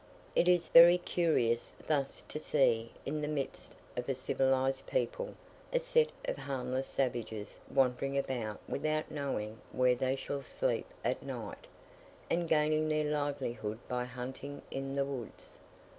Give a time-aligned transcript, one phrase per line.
[0.35, 5.35] It is very curious thus to see in the midst of a civilized people,
[5.71, 11.67] a set of harmless savages wandering about without knowing where they shall sleep at night,
[12.31, 15.59] and gaining their livelihood by hunting in the woods.